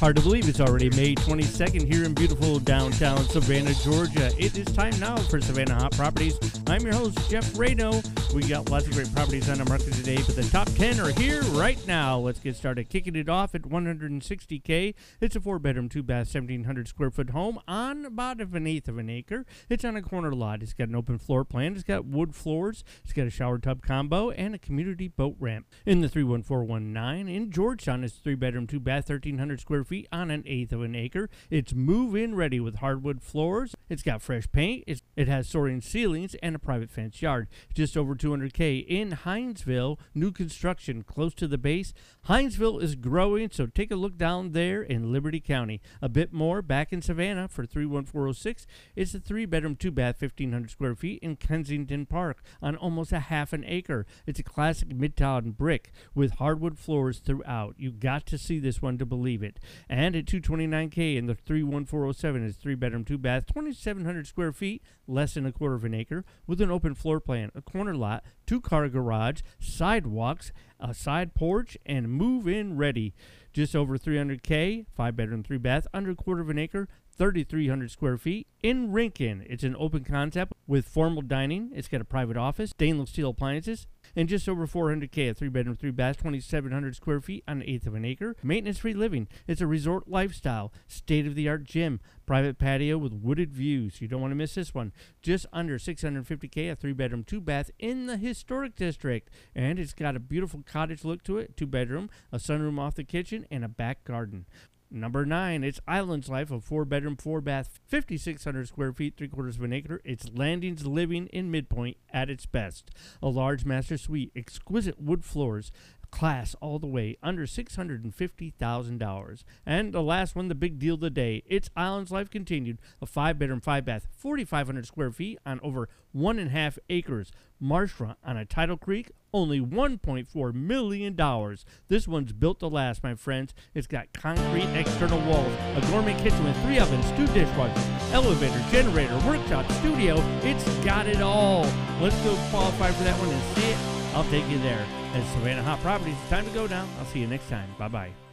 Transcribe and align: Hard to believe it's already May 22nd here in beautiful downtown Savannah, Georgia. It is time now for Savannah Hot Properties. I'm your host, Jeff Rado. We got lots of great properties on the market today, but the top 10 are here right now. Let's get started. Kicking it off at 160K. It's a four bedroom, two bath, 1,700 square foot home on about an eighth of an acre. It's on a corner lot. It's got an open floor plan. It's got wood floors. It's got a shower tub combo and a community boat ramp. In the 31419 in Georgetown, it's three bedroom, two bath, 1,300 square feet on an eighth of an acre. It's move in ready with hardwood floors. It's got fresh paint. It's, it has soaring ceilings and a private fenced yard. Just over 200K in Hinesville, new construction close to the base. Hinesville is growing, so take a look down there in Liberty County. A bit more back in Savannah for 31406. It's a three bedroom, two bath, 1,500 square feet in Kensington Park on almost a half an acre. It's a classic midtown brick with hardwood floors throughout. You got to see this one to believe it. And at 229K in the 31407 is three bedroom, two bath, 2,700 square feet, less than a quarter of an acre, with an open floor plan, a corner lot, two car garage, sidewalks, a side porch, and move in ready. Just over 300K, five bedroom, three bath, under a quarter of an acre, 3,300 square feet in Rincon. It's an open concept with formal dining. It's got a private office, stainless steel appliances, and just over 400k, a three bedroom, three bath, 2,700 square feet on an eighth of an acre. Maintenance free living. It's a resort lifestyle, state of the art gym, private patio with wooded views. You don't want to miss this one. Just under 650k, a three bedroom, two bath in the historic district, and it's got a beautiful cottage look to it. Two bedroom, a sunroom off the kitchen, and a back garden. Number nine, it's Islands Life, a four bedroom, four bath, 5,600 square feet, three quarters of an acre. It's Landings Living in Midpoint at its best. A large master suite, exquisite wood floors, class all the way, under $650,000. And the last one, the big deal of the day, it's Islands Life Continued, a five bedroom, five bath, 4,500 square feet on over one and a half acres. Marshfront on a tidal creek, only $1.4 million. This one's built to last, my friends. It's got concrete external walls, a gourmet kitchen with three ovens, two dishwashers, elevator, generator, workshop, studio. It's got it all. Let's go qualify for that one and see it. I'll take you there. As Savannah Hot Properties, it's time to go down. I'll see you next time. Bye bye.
Hard 0.00 0.14
to 0.14 0.22
believe 0.22 0.48
it's 0.48 0.60
already 0.60 0.88
May 0.90 1.16
22nd 1.16 1.92
here 1.92 2.04
in 2.04 2.14
beautiful 2.14 2.60
downtown 2.60 3.18
Savannah, 3.24 3.74
Georgia. 3.74 4.30
It 4.38 4.56
is 4.56 4.66
time 4.66 4.96
now 5.00 5.16
for 5.16 5.40
Savannah 5.40 5.74
Hot 5.74 5.90
Properties. 5.90 6.38
I'm 6.68 6.82
your 6.82 6.94
host, 6.94 7.28
Jeff 7.28 7.44
Rado. 7.54 8.04
We 8.32 8.42
got 8.42 8.70
lots 8.70 8.86
of 8.86 8.92
great 8.92 9.12
properties 9.12 9.50
on 9.50 9.58
the 9.58 9.64
market 9.64 9.92
today, 9.94 10.18
but 10.18 10.36
the 10.36 10.44
top 10.44 10.68
10 10.68 11.00
are 11.00 11.10
here 11.10 11.42
right 11.50 11.84
now. 11.88 12.16
Let's 12.16 12.38
get 12.38 12.54
started. 12.54 12.88
Kicking 12.88 13.16
it 13.16 13.28
off 13.28 13.56
at 13.56 13.62
160K. 13.62 14.94
It's 15.20 15.34
a 15.34 15.40
four 15.40 15.58
bedroom, 15.58 15.88
two 15.88 16.04
bath, 16.04 16.32
1,700 16.32 16.86
square 16.86 17.10
foot 17.10 17.30
home 17.30 17.58
on 17.66 18.04
about 18.04 18.40
an 18.40 18.68
eighth 18.68 18.86
of 18.86 18.98
an 18.98 19.10
acre. 19.10 19.46
It's 19.68 19.84
on 19.84 19.96
a 19.96 20.02
corner 20.02 20.32
lot. 20.32 20.62
It's 20.62 20.74
got 20.74 20.88
an 20.88 20.94
open 20.94 21.18
floor 21.18 21.44
plan. 21.44 21.74
It's 21.74 21.82
got 21.82 22.04
wood 22.04 22.36
floors. 22.36 22.84
It's 23.02 23.12
got 23.12 23.26
a 23.26 23.30
shower 23.30 23.58
tub 23.58 23.82
combo 23.82 24.30
and 24.30 24.54
a 24.54 24.58
community 24.58 25.08
boat 25.08 25.34
ramp. 25.40 25.66
In 25.84 26.02
the 26.02 26.08
31419 26.08 27.34
in 27.34 27.50
Georgetown, 27.50 28.04
it's 28.04 28.14
three 28.14 28.36
bedroom, 28.36 28.68
two 28.68 28.78
bath, 28.78 29.08
1,300 29.08 29.60
square 29.60 29.84
feet 29.88 30.06
on 30.12 30.30
an 30.30 30.44
eighth 30.46 30.72
of 30.72 30.82
an 30.82 30.94
acre. 30.94 31.30
It's 31.50 31.74
move 31.74 32.14
in 32.14 32.34
ready 32.34 32.60
with 32.60 32.76
hardwood 32.76 33.22
floors. 33.22 33.74
It's 33.88 34.02
got 34.02 34.22
fresh 34.22 34.50
paint. 34.52 34.84
It's, 34.86 35.02
it 35.18 35.26
has 35.26 35.48
soaring 35.48 35.80
ceilings 35.80 36.36
and 36.44 36.54
a 36.54 36.60
private 36.60 36.92
fenced 36.92 37.20
yard. 37.20 37.48
Just 37.74 37.96
over 37.96 38.14
200K 38.14 38.86
in 38.86 39.10
Hinesville, 39.24 39.98
new 40.14 40.30
construction 40.30 41.02
close 41.02 41.34
to 41.34 41.48
the 41.48 41.58
base. 41.58 41.92
Hinesville 42.28 42.80
is 42.80 42.94
growing, 42.94 43.50
so 43.50 43.66
take 43.66 43.90
a 43.90 43.96
look 43.96 44.16
down 44.16 44.52
there 44.52 44.80
in 44.80 45.10
Liberty 45.10 45.40
County. 45.40 45.80
A 46.00 46.08
bit 46.08 46.32
more 46.32 46.62
back 46.62 46.92
in 46.92 47.02
Savannah 47.02 47.48
for 47.48 47.66
31406. 47.66 48.64
It's 48.94 49.12
a 49.12 49.18
three 49.18 49.44
bedroom, 49.44 49.74
two 49.74 49.90
bath, 49.90 50.22
1,500 50.22 50.70
square 50.70 50.94
feet 50.94 51.18
in 51.20 51.34
Kensington 51.34 52.06
Park 52.06 52.40
on 52.62 52.76
almost 52.76 53.10
a 53.10 53.18
half 53.18 53.52
an 53.52 53.64
acre. 53.66 54.06
It's 54.24 54.38
a 54.38 54.44
classic 54.44 54.90
midtown 54.90 55.56
brick 55.56 55.90
with 56.14 56.34
hardwood 56.34 56.78
floors 56.78 57.18
throughout. 57.18 57.74
You 57.76 57.90
got 57.90 58.24
to 58.26 58.38
see 58.38 58.60
this 58.60 58.80
one 58.80 58.98
to 58.98 59.04
believe 59.04 59.42
it. 59.42 59.58
And 59.88 60.14
at 60.14 60.26
229K 60.26 61.16
in 61.16 61.26
the 61.26 61.34
31407 61.34 62.44
is 62.44 62.54
three 62.54 62.76
bedroom, 62.76 63.04
two 63.04 63.18
bath, 63.18 63.46
2,700 63.46 64.24
square 64.24 64.52
feet, 64.52 64.80
less 65.08 65.34
than 65.34 65.46
a 65.46 65.52
quarter 65.52 65.74
of 65.74 65.84
an 65.84 65.94
acre, 65.94 66.24
with 66.46 66.60
an 66.60 66.70
open 66.70 66.94
floor 66.94 67.20
plan, 67.20 67.50
a 67.54 67.62
corner 67.62 67.94
lot, 67.94 68.22
two 68.46 68.60
car 68.60 68.88
garage, 68.88 69.40
sidewalks, 69.58 70.52
a 70.78 70.94
side 70.94 71.34
porch, 71.34 71.76
and 71.86 72.10
move 72.10 72.46
in 72.46 72.76
ready. 72.76 73.14
Just 73.52 73.74
over 73.74 73.98
300K, 73.98 74.86
five 74.94 75.16
bedroom, 75.16 75.42
three 75.42 75.58
bath, 75.58 75.86
under 75.92 76.10
a 76.10 76.14
quarter 76.14 76.42
of 76.42 76.50
an 76.50 76.58
acre, 76.58 76.88
3,300 77.16 77.90
square 77.90 78.16
feet 78.16 78.46
in 78.62 78.92
Rincon. 78.92 79.44
It's 79.48 79.64
an 79.64 79.74
open 79.76 80.04
concept 80.04 80.52
with 80.68 80.86
formal 80.86 81.22
dining. 81.22 81.72
It's 81.74 81.88
got 81.88 82.02
a 82.02 82.04
private 82.04 82.36
office, 82.36 82.70
stainless 82.70 83.10
steel 83.10 83.30
appliances, 83.30 83.86
and 84.14 84.28
just 84.28 84.48
over 84.48 84.66
400k, 84.66 85.30
a 85.30 85.34
three 85.34 85.48
bedroom, 85.48 85.74
three 85.74 85.90
bath, 85.90 86.18
2,700 86.18 86.94
square 86.94 87.20
feet 87.20 87.42
on 87.48 87.62
an 87.62 87.68
eighth 87.68 87.86
of 87.86 87.94
an 87.94 88.04
acre. 88.04 88.36
Maintenance 88.42 88.78
free 88.78 88.92
living. 88.92 89.26
It's 89.46 89.62
a 89.62 89.66
resort 89.66 90.08
lifestyle, 90.08 90.72
state 90.86 91.26
of 91.26 91.34
the 91.34 91.48
art 91.48 91.64
gym, 91.64 92.00
private 92.26 92.58
patio 92.58 92.98
with 92.98 93.14
wooded 93.14 93.52
views. 93.52 94.00
You 94.00 94.08
don't 94.08 94.20
want 94.20 94.32
to 94.32 94.36
miss 94.36 94.54
this 94.54 94.74
one. 94.74 94.92
Just 95.22 95.46
under 95.52 95.78
650k, 95.78 96.70
a 96.70 96.76
three 96.76 96.92
bedroom, 96.92 97.24
two 97.24 97.40
bath 97.40 97.70
in 97.78 98.06
the 98.06 98.18
historic 98.18 98.76
district, 98.76 99.30
and 99.54 99.78
it's 99.78 99.94
got 99.94 100.16
a 100.16 100.20
beautiful 100.20 100.62
cottage 100.70 101.02
look 101.02 101.24
to 101.24 101.38
it. 101.38 101.56
Two 101.56 101.66
bedroom, 101.66 102.10
a 102.30 102.36
sunroom 102.36 102.78
off 102.78 102.94
the 102.94 103.04
kitchen, 103.04 103.46
and 103.50 103.64
a 103.64 103.68
back 103.68 104.04
garden. 104.04 104.44
Number 104.90 105.26
nine, 105.26 105.64
it's 105.64 105.80
Islands 105.86 106.30
Life, 106.30 106.50
a 106.50 106.60
four 106.60 106.86
bedroom, 106.86 107.16
four 107.16 107.42
bath, 107.42 107.78
5,600 107.88 108.68
square 108.68 108.94
feet, 108.94 109.18
three 109.18 109.28
quarters 109.28 109.56
of 109.56 109.62
an 109.62 109.74
acre. 109.74 110.00
It's 110.02 110.30
Landings 110.32 110.86
Living 110.86 111.26
in 111.26 111.50
Midpoint 111.50 111.98
at 112.10 112.30
its 112.30 112.46
best. 112.46 112.90
A 113.22 113.28
large 113.28 113.66
master 113.66 113.98
suite, 113.98 114.32
exquisite 114.34 114.98
wood 114.98 115.26
floors, 115.26 115.70
class 116.10 116.56
all 116.62 116.78
the 116.78 116.86
way, 116.86 117.18
under 117.22 117.44
$650,000. 117.44 119.44
And 119.66 119.92
the 119.92 120.02
last 120.02 120.34
one, 120.34 120.48
the 120.48 120.54
big 120.54 120.78
deal 120.78 120.94
of 120.94 121.00
the 121.00 121.10
day, 121.10 121.42
it's 121.46 121.68
Islands 121.76 122.10
Life 122.10 122.30
Continued, 122.30 122.78
a 123.02 123.06
five 123.06 123.38
bedroom, 123.38 123.60
five 123.60 123.84
bath, 123.84 124.08
4,500 124.16 124.86
square 124.86 125.10
feet 125.10 125.38
on 125.44 125.60
over 125.62 125.90
one 126.18 126.38
and 126.38 126.48
a 126.48 126.52
half 126.52 126.78
acres. 126.90 127.32
Marshfront 127.62 128.16
on 128.24 128.36
a 128.36 128.44
tidal 128.44 128.76
creek, 128.76 129.10
only 129.32 129.60
$1.4 129.60 130.54
million. 130.54 131.56
This 131.88 132.08
one's 132.08 132.32
built 132.32 132.60
to 132.60 132.68
last, 132.68 133.02
my 133.02 133.14
friends. 133.14 133.54
It's 133.74 133.86
got 133.86 134.12
concrete 134.12 134.68
external 134.74 135.20
walls, 135.20 135.52
a 135.76 135.80
gourmet 135.90 136.20
kitchen 136.22 136.44
with 136.44 136.60
three 136.62 136.78
ovens, 136.78 137.10
two 137.12 137.26
dishwashers, 137.32 138.12
elevator, 138.12 138.64
generator, 138.70 139.18
workshop, 139.26 139.70
studio. 139.72 140.16
It's 140.42 140.64
got 140.84 141.06
it 141.06 141.20
all. 141.20 141.62
Let's 142.00 142.20
go 142.22 142.36
qualify 142.50 142.90
for 142.92 143.04
that 143.04 143.18
one 143.18 143.30
and 143.30 143.56
see 143.56 143.70
it. 143.70 143.98
I'll 144.14 144.30
take 144.30 144.48
you 144.48 144.58
there. 144.58 144.86
As 145.14 145.28
Savannah 145.30 145.62
Hot 145.62 145.80
Properties, 145.80 146.14
it's 146.20 146.30
time 146.30 146.44
to 146.44 146.50
go 146.52 146.66
down. 146.66 146.88
I'll 146.98 147.06
see 147.06 147.20
you 147.20 147.26
next 147.26 147.48
time. 147.48 147.68
Bye 147.78 147.88
bye. 147.88 148.27